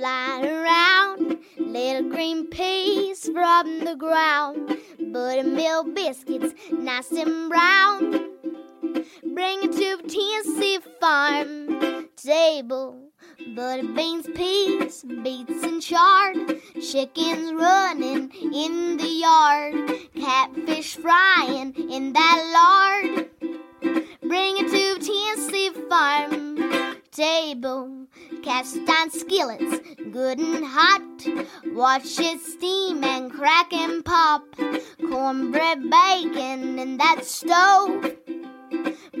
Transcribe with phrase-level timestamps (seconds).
[0.00, 1.38] flying around.
[1.58, 4.78] Little green peas from the ground.
[5.12, 7.99] Buttermilk biscuits, nice and brown.
[31.90, 34.44] Watch it steam and crack and pop.
[35.08, 38.14] Cornbread bacon in that stove.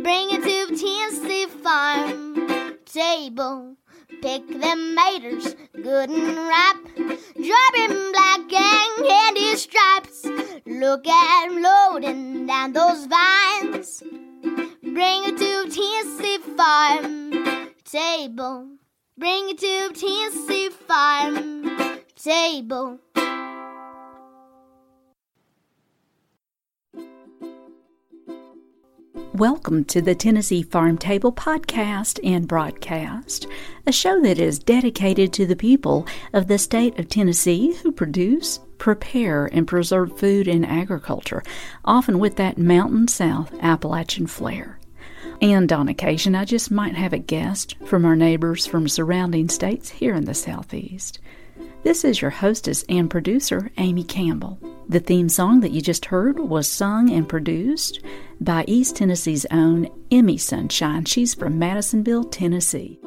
[0.04, 3.74] Bring it to Tennessee farm table.
[4.22, 6.84] Pick them maters, good and ripe.
[7.48, 10.24] Dropping black and candy stripes.
[10.64, 14.00] Look at 'em loading down those vines.
[14.80, 17.32] Bring it to Tennessee farm
[17.82, 18.58] table.
[19.18, 21.49] Bring it to Tennessee farm
[22.22, 22.98] table.
[29.32, 33.46] Welcome to the Tennessee Farm Table podcast and broadcast,
[33.86, 38.60] a show that is dedicated to the people of the state of Tennessee who produce,
[38.76, 41.42] prepare, and preserve food and agriculture,
[41.86, 44.78] often with that Mountain South Appalachian flair.
[45.40, 49.88] And on occasion, I just might have a guest from our neighbors from surrounding states
[49.88, 51.18] here in the Southeast.
[51.82, 54.58] This is your hostess and producer, Amy Campbell.
[54.88, 58.00] The theme song that you just heard was sung and produced
[58.40, 61.04] by East Tennessee's own Emmy Sunshine.
[61.04, 63.00] She's from Madisonville, Tennessee.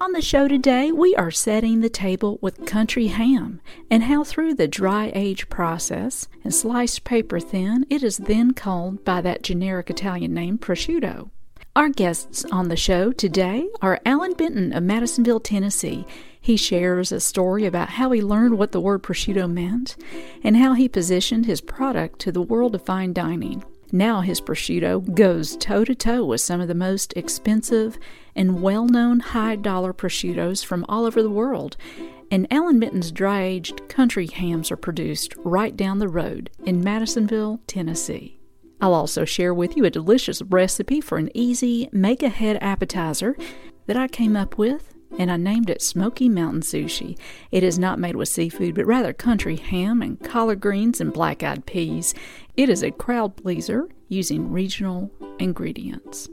[0.00, 4.54] On the show today, we are setting the table with country ham and how, through
[4.54, 9.90] the dry age process and sliced paper thin, it is then called by that generic
[9.90, 11.30] Italian name prosciutto.
[11.74, 16.06] Our guests on the show today are Allan Benton of Madisonville, Tennessee.
[16.48, 19.98] He shares a story about how he learned what the word prosciutto meant
[20.42, 23.62] and how he positioned his product to the world of fine dining.
[23.92, 27.98] Now his prosciutto goes toe to toe with some of the most expensive
[28.34, 31.76] and well known high dollar prosciuttos from all over the world.
[32.30, 37.60] And Allan Benton's dry aged country hams are produced right down the road in Madisonville,
[37.66, 38.40] Tennessee.
[38.80, 43.36] I'll also share with you a delicious recipe for an easy make ahead appetizer
[43.84, 47.18] that I came up with and I named it Smoky Mountain Sushi.
[47.50, 51.42] It is not made with seafood, but rather country ham and collard greens and black
[51.42, 52.14] eyed peas.
[52.56, 56.28] It is a crowd pleaser using regional ingredients.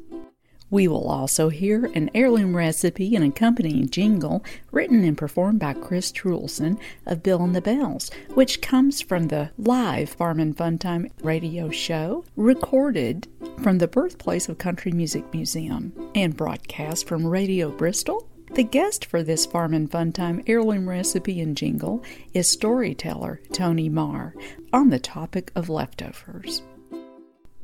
[0.71, 6.11] We will also hear an heirloom recipe and accompanying jingle written and performed by Kris
[6.11, 11.07] Truelsen of Bill and the Belles, which comes from the live Farm and Fun Time
[11.21, 13.27] radio show recorded
[13.61, 19.21] from the birthplace of Country Music Museum and broadcast from Radio Bristol the guest for
[19.21, 22.01] this Farm and Fun Time heirloom recipe and jingle
[22.33, 24.33] is storyteller Tony Marr
[24.71, 26.61] on the topic of leftovers.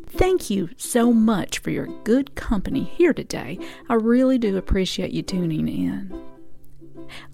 [0.05, 3.57] Thank you so much for your good company here today.
[3.87, 6.13] I really do appreciate you tuning in.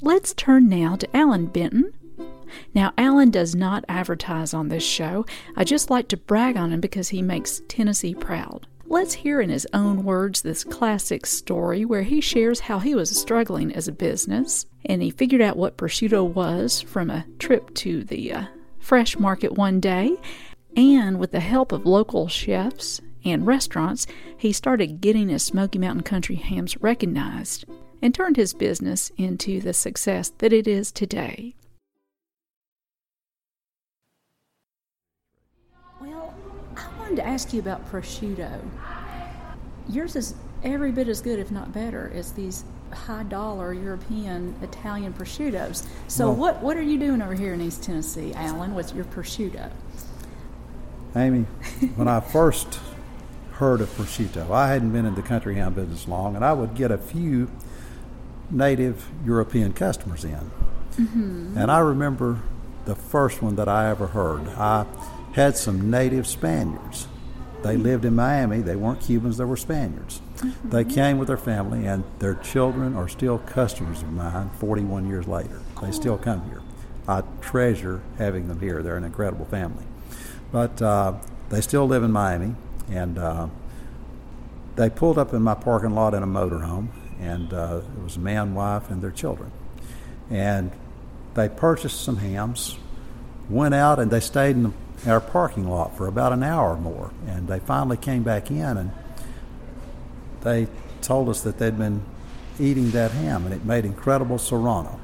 [0.01, 1.93] Let's turn now to Allan Benton.
[2.75, 5.25] Now, Allan does not advertise on this show.
[5.55, 8.67] I just like to brag on him because he makes Tennessee proud.
[8.89, 13.09] Let's hear in his own words this classic story where he shares how he was
[13.09, 18.05] struggling as a business and he figured out what prosciutto was from a trip to
[18.05, 18.45] the uh,
[18.79, 20.15] fresh market one day.
[20.77, 26.03] And with the help of local chefs and restaurants, he started getting his Smoky Mountain
[26.03, 27.65] Country hams recognized
[28.01, 31.56] and turned his business into the success that it is today.
[37.17, 38.61] Wanted to ask you about prosciutto.
[39.89, 42.63] Yours is every bit as good, if not better, as these
[42.93, 45.87] high dollar European Italian prosciuttos.
[46.07, 49.05] So, Well- what, what are you doing over here in East Tennessee, Allan, with your
[49.05, 49.71] prosciutto?
[51.15, 51.39] Amy,
[51.95, 52.79] when I first
[53.53, 56.75] heard of prosciutto, I hadn't been in the country ham business long, and I would
[56.75, 57.49] get a few
[58.51, 60.51] native European customers in.
[60.97, 61.57] Mm-hmm.
[61.57, 62.41] And I remember
[62.85, 64.47] the first one that I ever heard.
[64.49, 64.85] I
[65.37, 67.07] had some native Spaniards.
[67.61, 68.61] They lived in Miami.
[68.61, 70.19] They weren't Cubans, they were Spaniards.
[70.63, 75.27] They came with their family, and their children are still customers of mine 41 years
[75.27, 75.61] later.
[75.81, 76.61] They still come here.
[77.07, 78.81] I treasure having them here.
[78.81, 79.85] They're an incredible family.
[80.51, 81.13] But uh,
[81.49, 82.55] they still live in Miami,
[82.89, 83.47] and uh,
[84.75, 86.87] they pulled up in my parking lot in a motorhome,
[87.19, 89.51] and uh, it was a man, wife, and their children.
[90.31, 90.71] And
[91.35, 92.77] they purchased some hams,
[93.49, 94.73] went out, and they stayed in the,
[95.05, 97.11] our parking lot for about an hour or more.
[97.27, 98.91] And they finally came back in, and
[100.41, 100.67] they
[101.01, 102.03] told us that they'd been
[102.59, 104.99] eating that ham, and it made incredible serrano.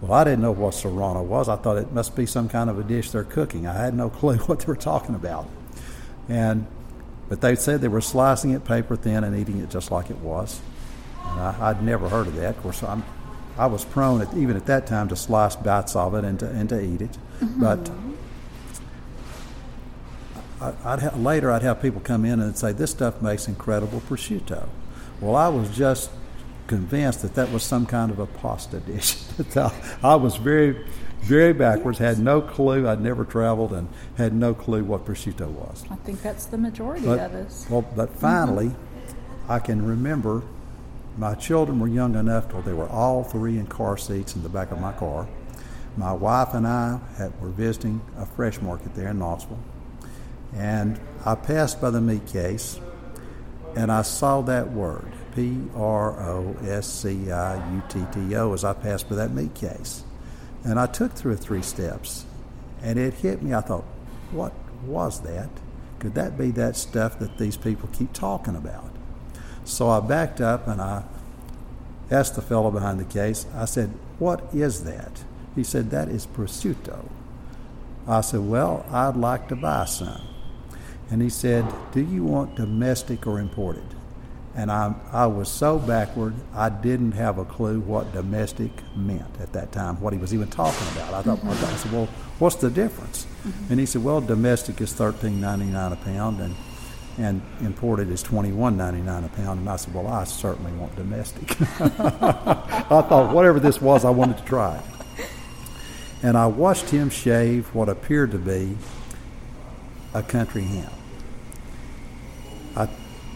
[0.00, 1.48] Well, I didn't know what serrano was.
[1.48, 3.66] I thought it must be some kind of a dish they're cooking.
[3.66, 5.48] I had no clue what they were talking about.
[6.28, 6.66] And
[7.28, 10.18] but they said they were slicing it paper thin and eating it just like it
[10.18, 10.60] was.
[11.24, 12.56] And I, would never heard of that.
[12.56, 13.04] Of course, I'm,
[13.58, 16.48] I was prone, at, even at that time, to slice bites of it and to,
[16.48, 17.18] and to eat it.
[17.40, 17.60] Mm-hmm.
[17.60, 17.90] But
[20.60, 24.00] I, would ha- later I'd have people come in and say, "This stuff makes incredible
[24.00, 24.68] prosciutto."
[25.20, 26.10] Well, I was just
[26.66, 29.16] convinced that that was some kind of a pasta dish.
[30.02, 30.86] I was very,
[31.20, 32.88] very backwards, had no clue.
[32.88, 35.84] I'd never traveled and had no clue what prosciutto was.
[35.90, 37.66] I think that's the majority but, of us.
[37.68, 39.52] Well, but finally, mm-hmm.
[39.52, 40.42] I can remember
[41.16, 44.48] my children were young enough till they were all three in car seats in the
[44.48, 45.26] back of my car.
[45.96, 49.58] My wife and I had, were visiting a fresh market there in Knoxville.
[50.56, 52.80] And I passed by the meat case
[53.76, 58.52] and I saw that word, P R O S C I U T T O,
[58.52, 60.02] as I passed by that meat case.
[60.64, 62.24] And I took through three steps
[62.82, 63.54] and it hit me.
[63.54, 63.84] I thought,
[64.30, 64.52] what
[64.84, 65.50] was that?
[65.98, 68.90] Could that be that stuff that these people keep talking about?
[69.64, 71.04] So I backed up and I
[72.10, 75.24] asked the fellow behind the case, I said, What is that?
[75.54, 77.08] He said, That is prosciutto.
[78.06, 80.22] I said, Well, I'd like to buy some.
[81.10, 83.84] And he said, Do you want domestic or imported?
[84.54, 89.52] And I, I was so backward, I didn't have a clue what domestic meant at
[89.52, 91.14] that time, what he was even talking about.
[91.14, 91.50] I thought, mm-hmm.
[91.50, 92.06] I said, Well,
[92.38, 93.24] what's the difference?
[93.24, 93.70] Mm-hmm.
[93.70, 96.54] And he said, Well, domestic is thirteen ninety nine a pound, and
[97.18, 99.60] and imported is twenty one ninety nine a pound.
[99.60, 101.60] And I said, Well, I certainly want domestic.
[101.80, 104.84] I thought, whatever this was, I wanted to try it.
[106.22, 108.76] And I watched him shave what appeared to be
[110.14, 110.90] a country ham.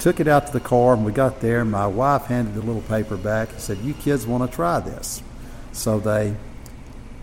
[0.03, 2.61] Took it out to the car and we got there and my wife handed the
[2.61, 5.23] little paper back and said, You kids want to try this.
[5.71, 6.35] So they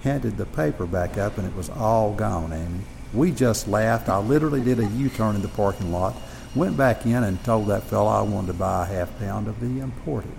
[0.02, 2.86] handed the paper back up and it was all gone, Amy.
[3.14, 4.08] We just laughed.
[4.08, 6.16] I literally did a U turn in the parking lot,
[6.56, 9.60] went back in and told that fellow I wanted to buy a half pound of
[9.60, 10.32] the imported.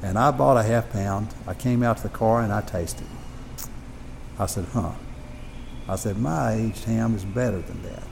[0.00, 1.34] And I bought a half pound.
[1.44, 3.08] I came out to the car and I tasted.
[4.38, 4.92] I said, huh.
[5.88, 8.04] I said, my aged ham is better than that.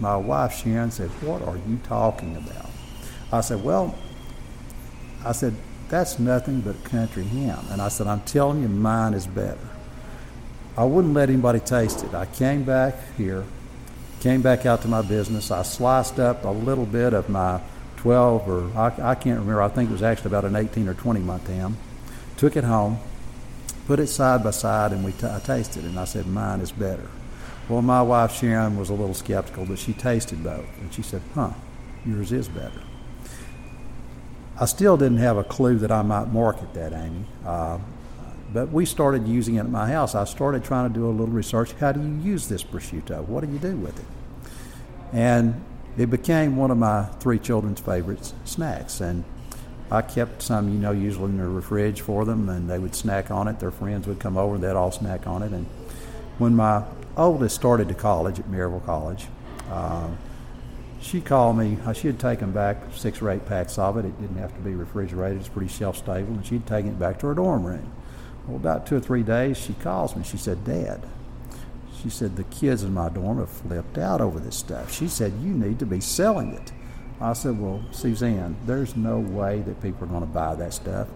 [0.00, 2.67] My wife Sharon said, What are you talking about?
[3.32, 3.94] I said, Well,
[5.24, 5.54] I said,
[5.88, 7.64] That's nothing but country ham.
[7.70, 9.58] And I said, I'm telling you, mine is better.
[10.76, 12.14] I wouldn't let anybody taste it.
[12.14, 13.44] I came back here,
[14.20, 15.50] came back out to my business.
[15.50, 17.60] I sliced up a little bit of my
[17.96, 20.94] 12 or I, I can't remember, I think it was actually about an 18 or
[20.94, 21.76] 20 month ham.
[22.36, 22.98] Took it home,
[23.88, 25.88] put it side by side, and we t- I tasted it.
[25.88, 27.08] And I said, Mine is better.
[27.68, 31.20] Well, my wife Sharon was a little skeptical, but she tasted both, and she said,
[31.34, 31.50] "Huh,
[32.06, 32.80] yours is better."
[34.60, 37.24] I still didn't have a clue that I might market that, Amy.
[37.46, 37.78] Uh,
[38.52, 40.14] but we started using it at my house.
[40.14, 41.72] I started trying to do a little research.
[41.74, 43.24] How do you use this prosciutto?
[43.26, 44.06] What do you do with it?
[45.12, 45.62] And
[45.96, 49.00] it became one of my three children's favorite snacks.
[49.00, 49.24] And
[49.90, 53.30] I kept some, you know, usually in the fridge for them, and they would snack
[53.30, 53.60] on it.
[53.60, 55.52] Their friends would come over, and they'd all snack on it.
[55.52, 55.66] And
[56.38, 56.84] when my
[57.18, 59.26] oldest started to college at Maryville College.
[59.70, 60.08] Uh,
[61.00, 61.78] she called me.
[61.84, 64.04] Uh, she had taken back six or eight packs of it.
[64.04, 65.38] It didn't have to be refrigerated.
[65.38, 67.92] It's pretty shelf stable, and she'd taken it back to her dorm room.
[68.46, 70.24] Well, about two or three days, she calls me.
[70.24, 71.00] She said, "Dad,"
[72.02, 75.32] she said, "the kids in my dorm have flipped out over this stuff." She said,
[75.40, 76.72] "You need to be selling it."
[77.20, 81.08] I said, "Well, Suzanne, there's no way that people are going to buy that stuff."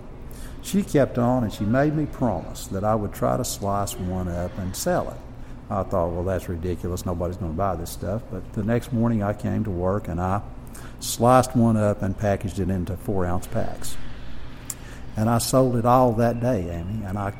[0.62, 4.28] She kept on, and she made me promise that I would try to slice one
[4.28, 5.31] up and sell it.
[5.72, 7.06] I thought, well, that's ridiculous.
[7.06, 8.22] Nobody's going to buy this stuff.
[8.30, 10.42] But the next morning I came to work and I
[11.00, 13.96] sliced one up and packaged it into four ounce packs.
[15.16, 17.34] And I sold it all that day, Amy, and I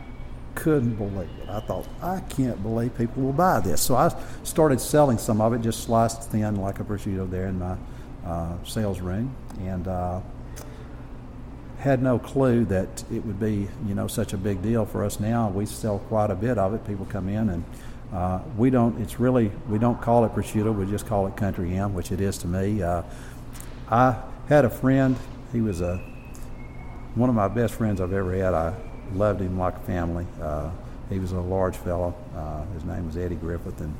[0.55, 1.49] couldn't believe it.
[1.49, 3.81] I thought, I can't believe people will buy this.
[3.81, 7.59] So I started selling some of it, just sliced thin like a prosciutto there in
[7.59, 7.77] my
[8.27, 10.21] uh, sales room, and uh,
[11.79, 15.19] had no clue that it would be, you know, such a big deal for us
[15.19, 15.49] now.
[15.49, 16.87] We sell quite a bit of it.
[16.87, 17.65] People come in and
[18.12, 19.00] uh, we don't.
[19.00, 20.75] It's really we don't call it prosciutto.
[20.75, 22.83] We just call it country ham, which it is to me.
[22.83, 23.02] Uh,
[23.90, 24.16] I
[24.49, 25.16] had a friend.
[25.52, 25.97] He was a
[27.14, 28.52] one of my best friends I've ever had.
[28.52, 28.75] I
[29.14, 30.26] loved him like family.
[30.40, 30.71] Uh,
[31.09, 32.14] he was a large fellow.
[32.37, 33.95] Uh, his name was Eddie Griffith, and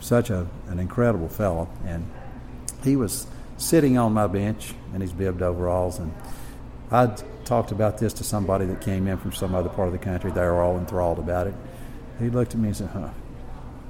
[0.00, 1.70] such a an incredible fellow.
[1.86, 2.10] And
[2.84, 6.12] he was sitting on my bench in his bibbed overalls, and
[6.90, 7.06] I
[7.46, 10.30] talked about this to somebody that came in from some other part of the country.
[10.30, 11.54] They were all enthralled about it.
[12.18, 13.08] He looked at me and said, "Huh."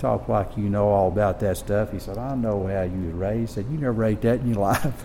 [0.03, 1.93] Talk like you know all about that stuff.
[1.93, 3.55] He said, I know how you were raised.
[3.55, 5.05] He said, You never ate that in your life.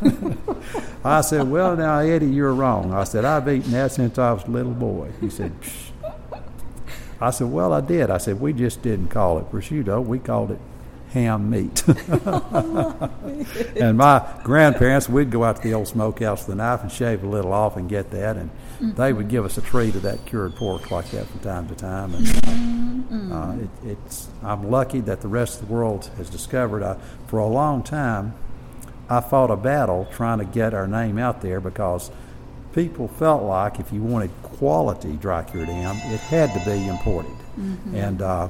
[1.05, 2.93] I said, Well, now, Eddie, you're wrong.
[2.93, 5.11] I said, I've eaten that since I was a little boy.
[5.21, 5.91] He said, Psh.
[7.21, 8.09] I said, Well, I did.
[8.09, 10.03] I said, We just didn't call it prosciutto.
[10.03, 10.59] We called it
[11.13, 11.87] ham meat.
[13.77, 17.23] and my grandparents, we'd go out to the old smokehouse with a knife and shave
[17.23, 18.35] a little off and get that.
[18.35, 18.49] And
[18.79, 18.93] mm-hmm.
[18.93, 21.75] they would give us a treat of that cured pork like that from time to
[21.75, 22.13] time.
[22.13, 23.31] And mm-hmm.
[23.31, 26.83] uh, it, it's, I'm lucky that the rest of the world has discovered.
[26.83, 28.33] I, for a long time,
[29.09, 32.11] I fought a battle trying to get our name out there because
[32.73, 37.31] people felt like if you wanted quality dry cured ham, it had to be imported.
[37.57, 37.95] Mm-hmm.
[37.95, 38.49] And uh,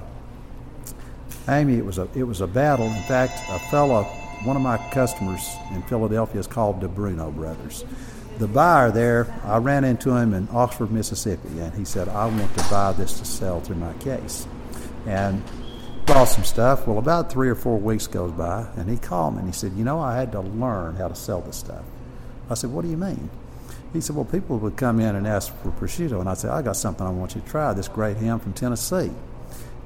[1.47, 2.87] Amy, it was a it was a battle.
[2.87, 4.03] In fact, a fellow,
[4.43, 7.85] one of my customers in Philadelphia is called Di Bruno Brothers.
[8.37, 12.55] The buyer there, I ran into him in Oxford, Mississippi, and he said, "I want
[12.57, 14.47] to buy this to sell through my case."
[15.05, 15.41] And
[16.05, 16.87] bought some stuff.
[16.87, 19.73] Well, about three or four weeks goes by, and he called me and he said,
[19.73, 21.83] "You know, I had to learn how to sell this stuff."
[22.49, 23.29] I said, "What do you mean?"
[23.93, 26.19] He said, Well, people would come in and ask for prosciutto.
[26.19, 28.53] And I said, I got something I want you to try this great ham from
[28.53, 29.11] Tennessee.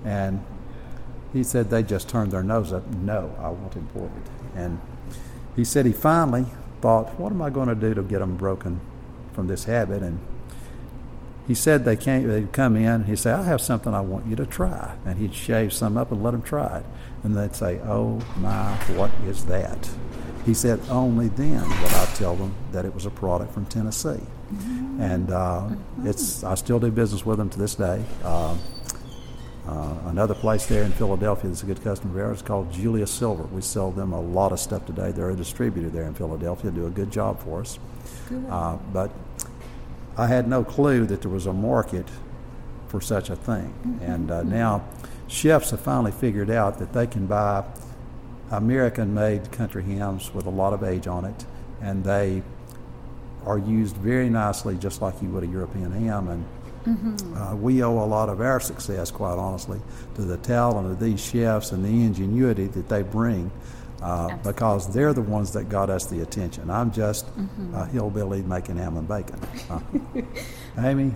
[0.03, 0.43] And
[1.33, 2.85] he said they just turned their nose up.
[2.87, 4.23] No, I want imported.
[4.55, 4.81] And
[5.55, 6.45] he said he finally
[6.81, 8.81] thought, what am I going to do to get them broken
[9.33, 10.01] from this habit?
[10.01, 10.19] And
[11.47, 13.05] he said they came, they'd come in.
[13.05, 14.95] He'd say, I have something I want you to try.
[15.05, 16.85] And he'd shave some up and let them try it.
[17.23, 19.89] And they'd say, oh my, what is that?
[20.45, 24.21] He said only then would I tell them that it was a product from Tennessee.
[24.53, 25.01] Mm-hmm.
[25.01, 25.69] And uh,
[26.03, 28.03] it's, I still do business with them to this day.
[28.23, 28.57] Uh,
[29.67, 33.05] uh, another place there in Philadelphia that's a good customer of ours is called Julia
[33.05, 33.43] Silver.
[33.43, 35.11] We sell them a lot of stuff today.
[35.11, 37.77] They're a distributor there in Philadelphia, do a good job for us.
[38.49, 39.11] Uh, but
[40.17, 42.07] I had no clue that there was a market
[42.87, 43.73] for such a thing.
[43.85, 44.03] Mm-hmm.
[44.03, 44.83] And uh, now
[45.27, 47.63] chefs have finally figured out that they can buy
[48.49, 51.45] American made country hams with a lot of age on it,
[51.81, 52.43] and they
[53.45, 56.27] are used very nicely just like you would a European ham.
[56.27, 56.45] And
[56.85, 57.37] Mm-hmm.
[57.37, 59.79] Uh, we owe a lot of our success, quite honestly,
[60.15, 63.51] to the talent of these chefs and the ingenuity that they bring.
[64.01, 66.71] Uh, because they're the ones that got us the attention.
[66.71, 67.75] I'm just mm-hmm.
[67.75, 69.39] a hillbilly making ham and bacon.
[69.69, 69.79] Uh,
[70.79, 71.13] Amy,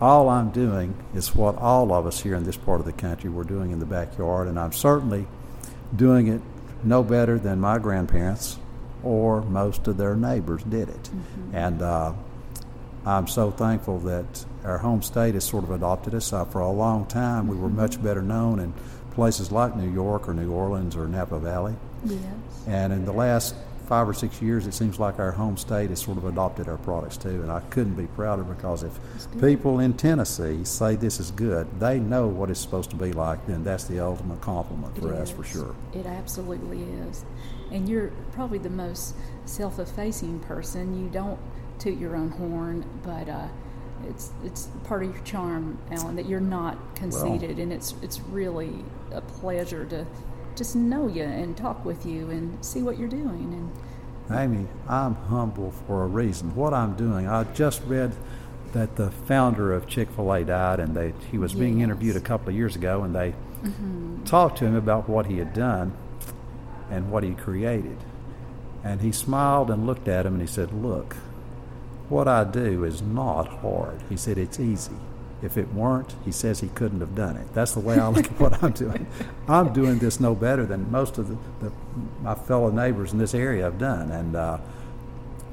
[0.00, 3.30] all I'm doing is what all of us here in this part of the country
[3.30, 5.26] were doing in the backyard, and I'm certainly
[5.96, 6.40] doing it
[6.84, 8.58] no better than my grandparents
[9.02, 11.02] or most of their neighbors did it.
[11.02, 11.56] Mm-hmm.
[11.56, 12.12] And uh,
[13.06, 16.32] I'm so thankful that our home state has sort of adopted us.
[16.32, 17.76] Uh, for a long time, we were mm-hmm.
[17.76, 18.72] much better known in
[19.12, 21.74] places like New York or New Orleans or Napa Valley.
[22.04, 22.22] Yes.
[22.66, 23.54] And in the last
[23.86, 26.78] five or six years, it seems like our home state has sort of adopted our
[26.78, 27.42] products too.
[27.42, 28.98] And I couldn't be prouder because if
[29.40, 33.46] people in Tennessee say this is good, they know what it's supposed to be like,
[33.46, 35.36] then that's the ultimate compliment for it us is.
[35.36, 35.74] for sure.
[35.92, 37.24] It absolutely is.
[37.70, 40.98] And you're probably the most self effacing person.
[40.98, 41.38] You don't
[41.78, 43.48] toot your own horn, but uh,
[44.08, 48.20] it's it's part of your charm, Allan, that you're not conceited, well, and it's it's
[48.20, 50.06] really a pleasure to
[50.56, 53.72] just know you and talk with you and see what you're doing.
[54.28, 56.54] And Amy, I'm humble for a reason.
[56.54, 58.14] What I'm doing, I just read
[58.72, 61.60] that the founder of Chick Fil A died, and they he was yes.
[61.60, 64.24] being interviewed a couple of years ago, and they mm-hmm.
[64.24, 65.92] talked to him about what he had done
[66.90, 67.98] and what he created,
[68.82, 71.16] and he smiled and looked at him and he said, "Look."
[72.08, 74.02] What I do is not hard.
[74.08, 74.96] He said it's easy.
[75.42, 77.52] If it weren't, he says he couldn't have done it.
[77.52, 79.06] That's the way I look at what I'm doing.
[79.48, 81.72] I'm doing this no better than most of the, the
[82.22, 84.58] my fellow neighbors in this area have done, and uh,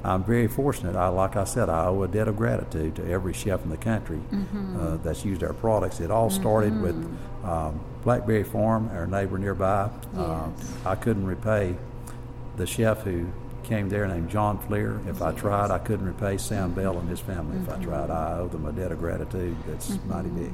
[0.04, 0.96] I'm very fortunate.
[0.96, 3.76] I, like I said, I owe a debt of gratitude to every chef in the
[3.76, 4.80] country mm-hmm.
[4.80, 6.00] uh, that's used our products.
[6.00, 6.82] It all started mm-hmm.
[6.82, 9.90] with um, Blackberry Farm, our neighbor nearby.
[10.12, 10.20] Yes.
[10.20, 10.50] Uh,
[10.86, 11.76] I couldn't repay
[12.56, 13.26] the chef who
[13.72, 15.00] came there named John Fleer.
[15.08, 17.56] If I tried, I couldn't repay Sam Beall and his family.
[17.56, 17.84] If I mm-hmm.
[17.84, 20.10] tried, I owe them a debt of gratitude that's mm-hmm.
[20.10, 20.52] mighty big.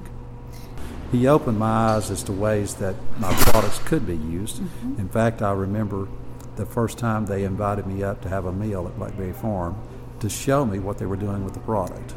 [1.10, 4.62] He opened my eyes as to ways that my products could be used.
[4.62, 5.00] Mm-hmm.
[5.00, 6.06] In fact, I remember
[6.54, 9.76] the first time they invited me up to have a meal at Blackberry Farm
[10.20, 12.14] to show me what they were doing with the product.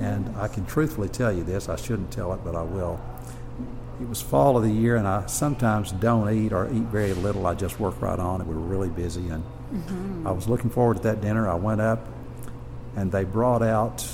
[0.00, 3.00] And I can truthfully tell you this, I shouldn't tell it, but I will.
[4.00, 7.46] It was fall of the year, and I sometimes don't eat or eat very little.
[7.46, 8.48] I just work right on it.
[8.48, 10.26] We were really busy, and Mm-hmm.
[10.26, 11.48] I was looking forward to that dinner.
[11.48, 12.06] I went up,
[12.96, 14.06] and they brought out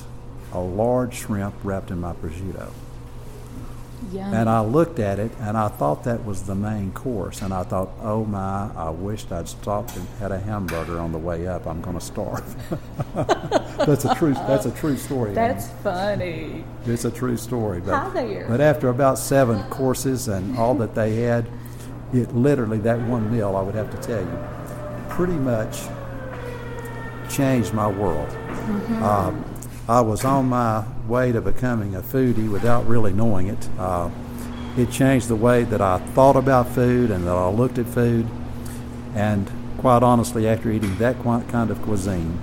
[0.52, 2.72] a large shrimp wrapped in my prosciutto.
[4.12, 4.32] Yum.
[4.32, 7.42] And I looked at it, and I thought that was the main course.
[7.42, 11.18] And I thought, oh my, I wished I'd stopped and had a hamburger on the
[11.18, 11.66] way up.
[11.66, 12.56] I'm going to starve.
[13.14, 14.32] that's a true.
[14.32, 15.34] That's a true story.
[15.34, 16.64] That's funny.
[16.86, 17.80] It's a true story.
[17.80, 18.48] But, Hi there.
[18.48, 21.46] But after about seven courses and all that they had,
[22.12, 24.38] it literally that one meal, I would have to tell you,
[25.20, 25.82] pretty much
[27.28, 28.26] changed my world.
[28.30, 29.02] Mm-hmm.
[29.02, 29.44] Um,
[29.86, 33.68] I was on my way to becoming a foodie without really knowing it.
[33.78, 34.08] Uh,
[34.78, 38.26] it changed the way that I thought about food and that I looked at food.
[39.14, 39.46] And
[39.76, 42.40] quite honestly, after eating that kind of cuisine,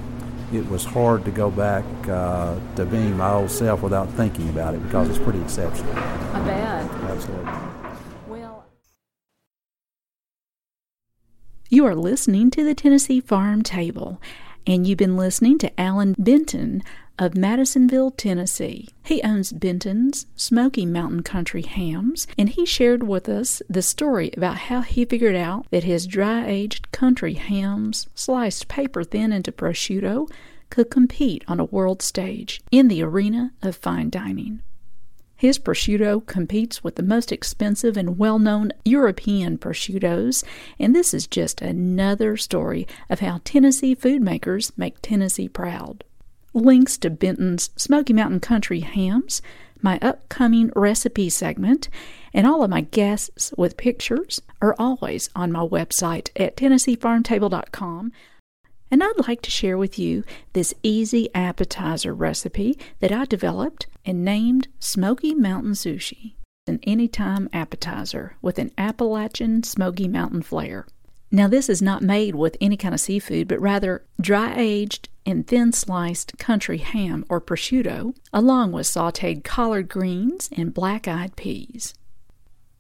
[0.54, 4.76] it was hard to go back uh, to being my old self without thinking about
[4.76, 5.92] it because it's pretty exceptional.
[5.96, 6.92] I bet.
[7.10, 7.52] Absolutely.
[8.28, 8.66] Well,
[11.78, 14.20] you are listening to the Tennessee Farm Table,
[14.66, 16.82] and you've been listening to Allan Benton
[17.20, 18.90] of Madisonville, Tennessee.
[19.04, 24.58] He owns Benton's Smoky Mountain Country Hams, and he shared with us the story about
[24.58, 30.28] how he figured out that his dry aged country hams, sliced paper thin into prosciutto,
[30.72, 34.64] could compete on a world stage in the arena of fine dining.
[35.38, 40.44] His prosciutto competes with the most expensive and well known European prosciuttos,
[40.80, 46.04] and this is just another story of how Tennessee food makers make Tennessee proud
[46.54, 49.42] links to Benton's Smoky Mountain Country hams,
[49.82, 51.88] my upcoming recipe segment,
[52.34, 58.12] and all of my guests with pictures are always on my website at TennesseeFarmTable.com.
[58.90, 64.24] And I'd like to share with you this easy appetizer recipe that I developed and
[64.24, 70.88] named Smoky Mountain Sushi, It's an anytime appetizer with an Appalachian Smoky Mountain flair.
[71.30, 75.46] Now, this is not made with any kind of seafood, but rather dry aged and
[75.46, 81.94] thin sliced country ham or prosciutto, along with sauteed collard greens and black eyed peas.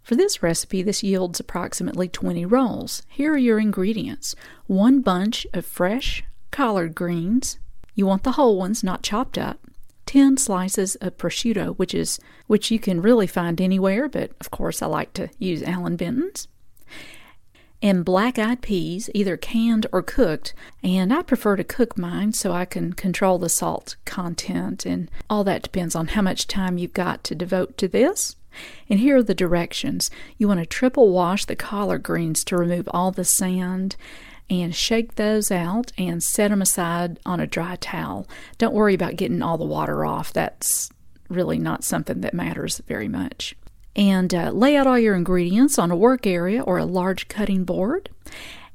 [0.07, 3.01] For this recipe, this yields approximately 20 rolls.
[3.09, 4.35] Here are your ingredients
[4.65, 7.59] one bunch of fresh collard greens.
[7.93, 9.59] You want the whole ones, not chopped up.
[10.05, 14.81] 10 slices of prosciutto, which is which you can really find anywhere, but of course
[14.81, 16.47] I like to use Allan Benton's
[17.81, 20.53] and black eyed peas, either canned or cooked.
[20.81, 25.43] And I prefer to cook mine so I can control the salt content, and all
[25.43, 28.36] that depends on how much time you've got to devote to this.
[28.89, 30.09] And here are the directions.
[30.37, 33.95] You want to triple wash the collard greens to remove all the sand
[34.49, 38.27] and shake those out and set them aside on a dry towel.
[38.57, 40.31] Don't worry about getting all the water off.
[40.31, 40.89] That's
[41.29, 43.55] really not something that matters very much
[43.97, 47.65] and uh, lay out all your ingredients on a work area or a large cutting
[47.65, 48.09] board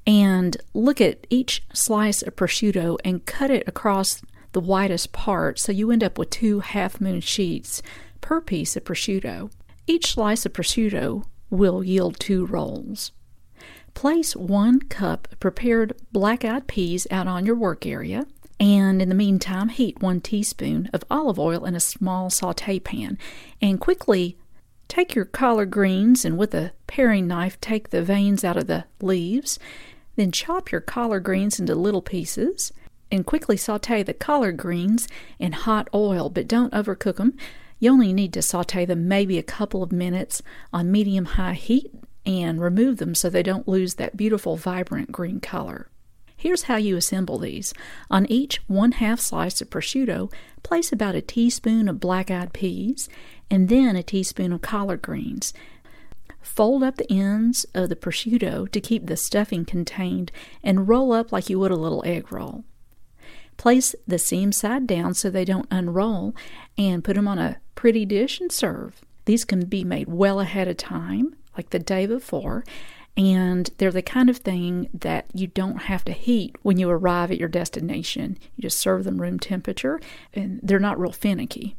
[0.05, 5.71] and look at each slice of prosciutto and cut it across the widest part so
[5.71, 7.81] you end up with two half moon sheets
[8.21, 9.51] per piece of prosciutto.
[9.87, 13.12] Each slice of prosciutto will yield two rolls.
[13.95, 18.27] Place one cup prepared black eyed peas out on your work area,
[18.59, 23.18] and in the meantime, heat one teaspoon of olive oil in a small saute pan
[23.61, 24.37] and quickly
[24.92, 28.85] Take your collard greens and with a paring knife take the veins out of the
[29.01, 29.59] leaves.
[30.16, 32.75] Then chop your collard greens into little pieces
[33.11, 37.38] and quickly saute the collard greens in hot oil, but don't overcook them.
[37.83, 40.40] You only need to saute them maybe a couple of minutes
[40.73, 41.92] on medium high heat
[42.25, 45.88] and remove them so they don't lose that beautiful vibrant green color.
[46.37, 47.75] Here's how you assemble these.
[48.09, 53.09] On each one half slice of prosciutto, place about a teaspoon of black eyed peas
[53.51, 55.53] and then a teaspoon of collard greens.
[56.40, 60.31] Fold up the ends of the prosciutto to keep the stuffing contained
[60.62, 62.62] and roll up like you would a little egg roll.
[63.57, 66.35] Place the seam side down so they don't unroll
[66.77, 69.01] and put them on a pretty dish and serve.
[69.25, 72.65] These can be made well ahead of time, like the day before,
[73.17, 77.31] and they're the kind of thing that you don't have to heat when you arrive
[77.31, 78.38] at your destination.
[78.57, 80.01] You just serve them room temperature,
[80.33, 81.77] and they're not real finicky.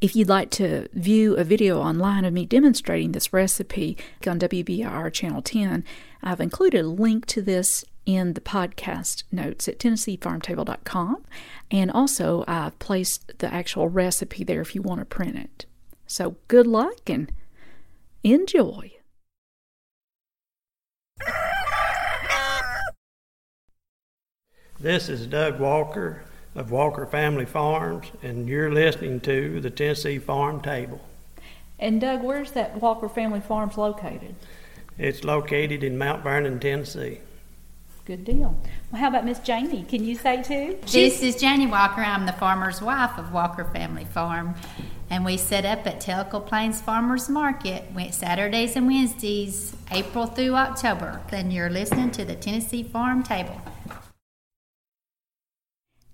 [0.00, 5.12] If you'd like to view a video online of me demonstrating this recipe on WBIR
[5.12, 5.84] Channel 10,
[6.22, 11.24] I've included a link to this in the podcast notes at TennesseeFarmTable.com.
[11.70, 15.66] And also, I've placed the actual recipe there if you want to print it.
[16.06, 17.30] So, good luck and
[18.22, 18.92] enjoy.
[24.78, 26.22] This is Doug Walker
[26.54, 31.00] of Walker Family Farms, and you're listening to the Tennessee Farm Table.
[31.78, 34.34] And Doug, where's that Walker Family Farms located?
[34.98, 37.20] It's located in Mount Vernon, Tennessee.
[38.06, 38.56] Good deal.
[38.92, 39.82] Well, how about Miss Janie?
[39.82, 40.78] Can you say too?
[40.86, 42.02] This is Janie Walker.
[42.02, 44.54] I'm the farmer's wife of Walker Family Farm,
[45.10, 47.82] and we set up at Tellico Plains Farmers Market
[48.14, 51.20] Saturdays and Wednesdays, April through October.
[51.32, 53.60] Then you're listening to the Tennessee Farm Table.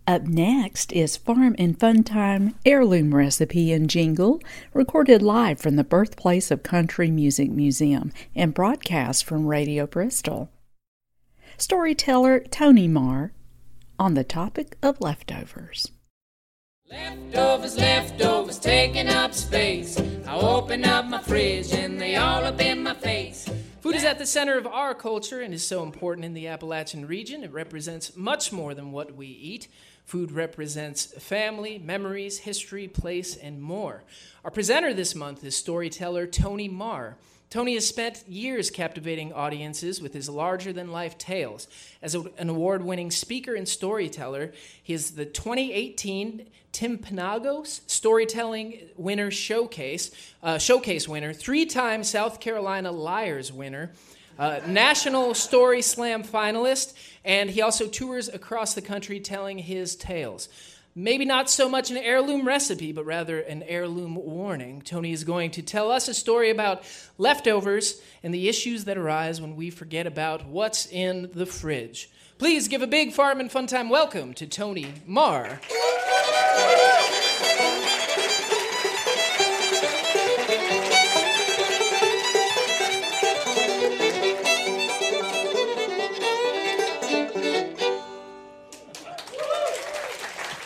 [0.06, 4.40] Up next is Farm and Fun Time heirloom recipe and jingle,
[4.72, 10.48] recorded live from the birthplace of Country Music Museum and broadcast from Radio Bristol.
[11.62, 13.30] Storyteller Tony Marr
[13.96, 15.92] on the topic of leftovers.
[16.90, 19.96] Leftovers, leftovers, taking up space.
[20.26, 23.48] I open up my fridge and they all up in my face.
[23.80, 27.06] Food is at the center of our culture and is so important in the Appalachian
[27.06, 27.44] region.
[27.44, 29.68] It represents much more than what we eat.
[30.04, 34.02] Food represents family, memories, history, place, and more.
[34.44, 37.18] Our presenter this month is storyteller Tony Marr.
[37.52, 41.68] Tony has spent years captivating audiences with his larger than life tales.
[42.00, 49.30] As a, an award winning speaker and storyteller, he is the 2018 Timpanogos Storytelling Winner
[49.30, 50.12] Showcase,
[50.42, 53.92] uh, Showcase winner, three time South Carolina Liars winner,
[54.38, 60.48] uh, National Story Slam finalist, and he also tours across the country telling his tales.
[60.94, 64.82] Maybe not so much an heirloom recipe, but rather an heirloom warning.
[64.82, 66.82] Tony is going to tell us a story about
[67.16, 72.10] leftovers and the issues that arise when we forget about what's in the fridge.
[72.36, 75.60] Please give a big farm and fun time welcome to Tony Marr.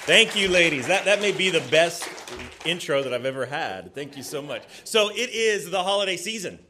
[0.06, 0.86] Thank you, ladies.
[0.86, 2.08] That, that may be the best
[2.64, 3.92] intro that I've ever had.
[3.92, 4.62] Thank you so much.
[4.84, 6.60] So, it is the holiday season.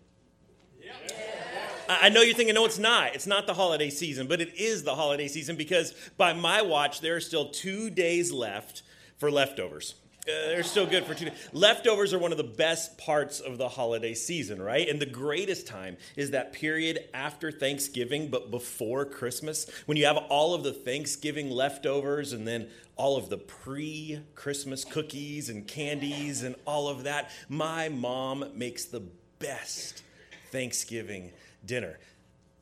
[1.87, 3.15] I know you're thinking, no, it's not.
[3.15, 7.03] It's not the holiday season, but it is the holiday season because by my watch,
[7.03, 8.83] there are still two days left
[9.19, 9.97] for leftovers.
[10.29, 11.49] Uh, they're still good for two days.
[11.53, 14.89] Leftovers are one of the best parts of the holiday season, right?
[14.89, 20.17] And the greatest time is that period after Thanksgiving, but before Christmas, when you have
[20.17, 26.43] all of the Thanksgiving leftovers and then all of the pre Christmas cookies and candies
[26.43, 27.31] and all of that.
[27.49, 29.03] My mom makes the
[29.39, 30.03] best
[30.51, 31.33] Thanksgiving
[31.65, 31.99] dinner.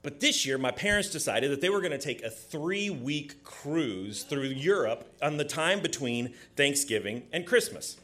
[0.04, 3.42] But this year, my parents decided that they were going to take a three week
[3.42, 7.96] cruise through Europe on the time between Thanksgiving and Christmas.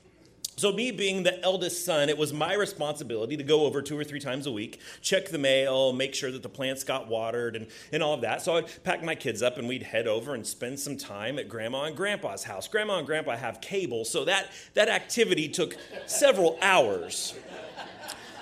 [0.57, 4.05] So, me being the eldest son, it was my responsibility to go over two or
[4.05, 7.67] three times a week, check the mail, make sure that the plants got watered, and,
[7.93, 8.43] and all of that.
[8.43, 11.49] So, I'd pack my kids up and we'd head over and spend some time at
[11.49, 12.69] Grandma and Grandpa's house.
[12.69, 17.35] Grandma and Grandpa have cable, so that, that activity took several hours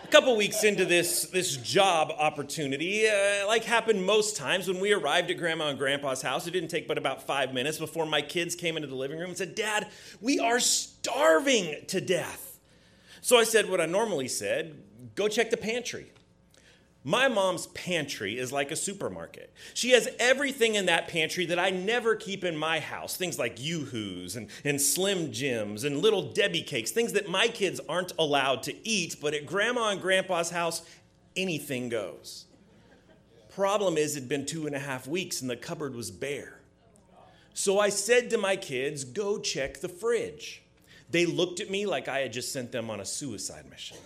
[0.09, 4.95] a couple weeks into this, this job opportunity, uh, like happened most times when we
[4.95, 8.23] arrived at Grandma and Grandpa's house, it didn't take but about five minutes before my
[8.23, 9.89] kids came into the living room and said, Dad,
[10.23, 12.59] we are starving to death.
[13.21, 14.83] So I said what I normally said
[15.15, 16.11] go check the pantry.
[17.05, 19.53] My mom's pantry is like a supermarket.
[19.73, 23.17] She has everything in that pantry that I never keep in my house.
[23.17, 27.81] Things like Yoo-Hoos and, and Slim Jims and Little Debbie cakes, things that my kids
[27.89, 30.83] aren't allowed to eat, but at Grandma and Grandpa's house,
[31.37, 32.47] anything goes.
[33.49, 36.61] Problem is, it'd been two and a half weeks and the cupboard was bare.
[37.55, 40.63] So I said to my kids, go check the fridge.
[41.11, 43.97] They looked at me like I had just sent them on a suicide mission.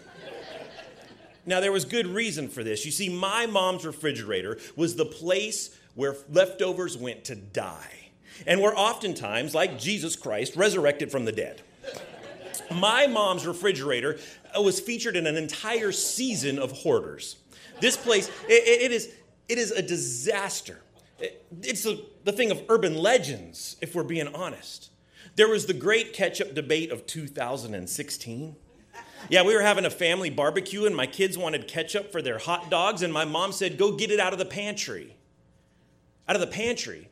[1.45, 2.85] Now, there was good reason for this.
[2.85, 8.11] You see, my mom's refrigerator was the place where leftovers went to die,
[8.47, 11.63] and were oftentimes, like Jesus Christ, resurrected from the dead.
[12.71, 14.19] My mom's refrigerator
[14.57, 17.37] uh, was featured in an entire season of hoarders.
[17.81, 19.11] This place, it, it, is,
[19.49, 20.81] it is a disaster.
[21.63, 24.91] It's a, the thing of urban legends, if we're being honest.
[25.37, 28.57] There was the great ketchup debate of 2016.
[29.29, 32.71] Yeah, we were having a family barbecue, and my kids wanted ketchup for their hot
[32.71, 35.17] dogs, and my mom said, Go get it out of the pantry.
[36.29, 37.09] Out of the pantry.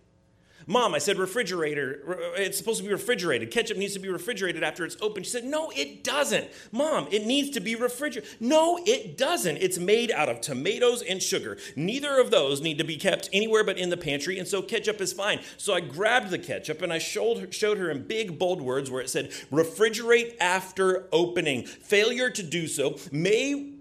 [0.70, 2.00] Mom, I said, refrigerator,
[2.36, 3.50] it's supposed to be refrigerated.
[3.50, 5.24] Ketchup needs to be refrigerated after it's open.
[5.24, 6.48] She said, No, it doesn't.
[6.70, 8.30] Mom, it needs to be refrigerated.
[8.38, 9.56] No, it doesn't.
[9.56, 11.58] It's made out of tomatoes and sugar.
[11.74, 15.00] Neither of those need to be kept anywhere but in the pantry, and so ketchup
[15.00, 15.40] is fine.
[15.56, 18.92] So I grabbed the ketchup and I showed her, showed her in big, bold words
[18.92, 21.64] where it said, Refrigerate after opening.
[21.64, 23.72] Failure to do so may,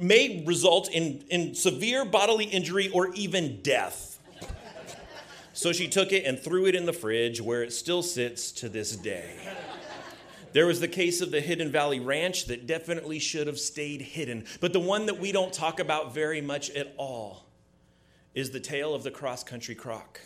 [0.00, 4.09] may result in, in severe bodily injury or even death.
[5.60, 8.68] So she took it and threw it in the fridge where it still sits to
[8.70, 9.34] this day.
[10.54, 14.46] There was the case of the Hidden Valley Ranch that definitely should have stayed hidden.
[14.62, 17.44] But the one that we don't talk about very much at all
[18.34, 20.22] is the tale of the cross country crock.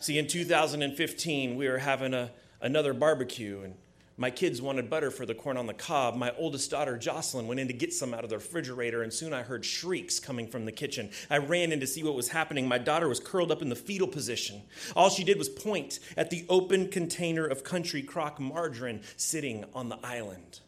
[0.00, 3.76] See, in 2015, we were having a, another barbecue, and
[4.16, 6.16] my kids wanted butter for the corn on the cob.
[6.16, 9.32] My oldest daughter, Jocelyn, went in to get some out of the refrigerator, and soon
[9.32, 11.10] I heard shrieks coming from the kitchen.
[11.30, 12.68] I ran in to see what was happening.
[12.68, 14.62] My daughter was curled up in the fetal position.
[14.94, 19.88] All she did was point at the open container of country crock margarine sitting on
[19.88, 20.60] the island.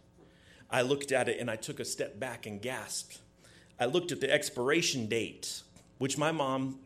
[0.70, 3.18] I looked at it and I took a step back and gasped.
[3.78, 5.62] I looked at the expiration date,
[5.98, 6.80] which my mom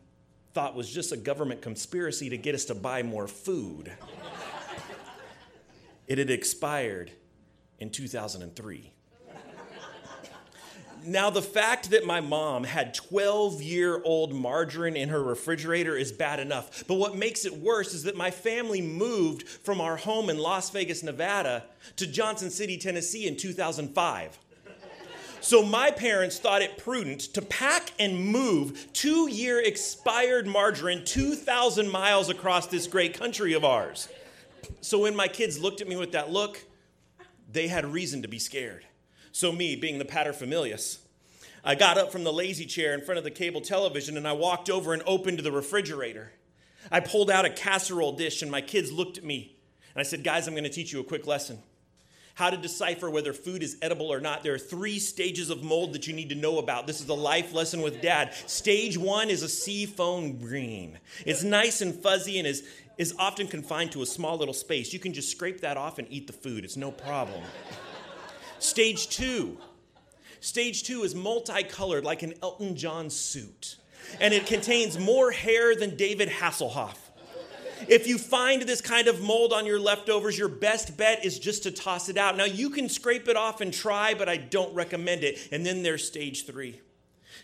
[0.53, 3.91] thought was just a government conspiracy to get us to buy more food.
[6.09, 7.11] It had expired
[7.77, 8.91] in 2003.
[11.05, 16.11] Now, the fact that my mom had 12 year old margarine in her refrigerator is
[16.11, 16.83] bad enough.
[16.87, 20.71] But what makes it worse is that my family moved from our home in Las
[20.71, 21.63] Vegas, Nevada
[21.95, 24.39] to Johnson City, Tennessee in 2005.
[25.41, 31.89] So my parents thought it prudent to pack and move two year expired margarine 2,000
[31.89, 34.09] miles across this great country of ours.
[34.81, 36.65] So when my kids looked at me with that look,
[37.51, 38.85] they had reason to be scared.
[39.31, 40.99] So, me, being the paterfamilias,
[41.63, 44.33] I got up from the lazy chair in front of the cable television and I
[44.33, 46.31] walked over and opened the refrigerator.
[46.91, 49.57] I pulled out a casserole dish and my kids looked at me.
[49.93, 51.59] And I said, Guys, I'm going to teach you a quick lesson.
[52.39, 54.43] How to decipher whether food is edible or not.
[54.43, 56.87] There are three stages of mold that you need to know about.
[56.87, 58.33] This is a life lesson with dad.
[58.45, 60.99] Stage one is a sea foam green.
[61.25, 62.65] It's nice and fuzzy and is,
[62.97, 64.93] is often confined to a small little space.
[64.93, 67.43] You can just scrape that off and eat the food, it's no problem.
[68.59, 69.57] Stage two.
[70.39, 73.75] Stage two is multicolored like an Elton John suit,
[74.21, 77.08] and it contains more hair than David Hasselhoff.
[77.87, 81.63] If you find this kind of mold on your leftovers, your best bet is just
[81.63, 82.35] to toss it out.
[82.35, 85.39] Now, you can scrape it off and try, but I don't recommend it.
[85.51, 86.81] And then there's stage three.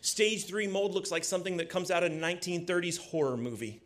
[0.01, 3.81] Stage three mold looks like something that comes out of a 1930s horror movie.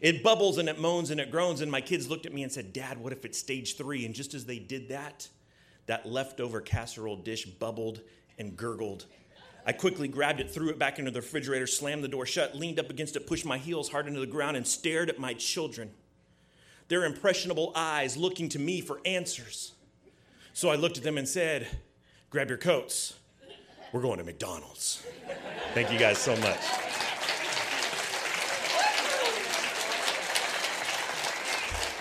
[0.00, 1.60] It bubbles and it moans and it groans.
[1.60, 4.06] And my kids looked at me and said, Dad, what if it's stage three?
[4.06, 5.28] And just as they did that,
[5.86, 8.00] that leftover casserole dish bubbled
[8.38, 9.06] and gurgled.
[9.64, 12.80] I quickly grabbed it, threw it back into the refrigerator, slammed the door shut, leaned
[12.80, 15.90] up against it, pushed my heels hard into the ground, and stared at my children.
[16.88, 19.72] Their impressionable eyes looking to me for answers.
[20.52, 21.68] So I looked at them and said,
[22.30, 23.14] Grab your coats.
[23.92, 25.06] We're going to McDonald's.
[25.74, 26.58] Thank you guys so much.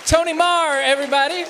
[0.06, 1.46] Tony Marr, everybody.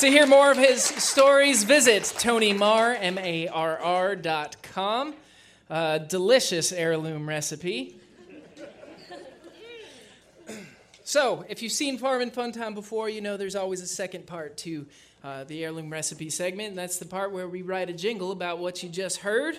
[0.00, 5.12] To hear more of his stories, visit TonyMarr, M-A-R-R dot com.
[5.68, 7.98] Uh, delicious heirloom recipe.
[11.02, 14.28] So, if you've seen Farm and Fun Time before, you know there's always a second
[14.28, 14.86] part to
[15.24, 18.60] uh, the heirloom recipe segment, and that's the part where we write a jingle about
[18.60, 19.58] what you just heard.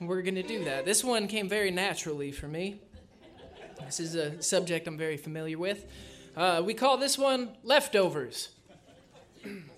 [0.00, 0.86] We're going to do that.
[0.86, 2.80] This one came very naturally for me.
[3.84, 5.84] This is a subject I'm very familiar with.
[6.34, 8.48] Uh, we call this one Leftovers.
[9.44, 9.68] Leftovers,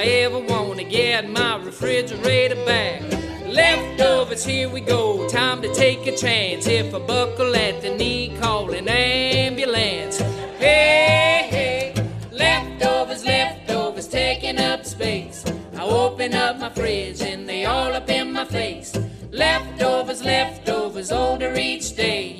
[0.00, 3.02] I ever want to get my refrigerator back.
[3.46, 6.66] Leftovers, here we go, time to take a chance.
[6.66, 10.16] If I buckle at the knee, call an ambulance.
[10.56, 11.94] Hey, hey,
[12.32, 15.44] leftovers, leftovers, taking up space.
[15.76, 18.98] I open up my fridge and they all up in my face.
[19.30, 22.39] Leftovers, leftovers, older each day.